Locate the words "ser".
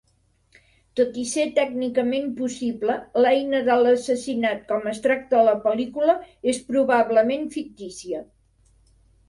1.31-1.43